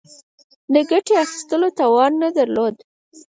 د 0.73 0.75
ګټې 0.89 1.13
اخیستلو 1.23 1.67
توان 1.79 2.11
نه 2.23 2.29
درلود. 2.37 2.75